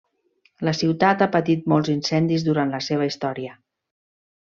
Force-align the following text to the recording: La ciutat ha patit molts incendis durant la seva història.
La 0.67 0.71
ciutat 0.77 1.19
ha 1.25 1.27
patit 1.35 1.67
molts 1.73 1.91
incendis 1.95 2.45
durant 2.47 2.73
la 2.77 2.81
seva 2.87 3.09
història. 3.11 3.53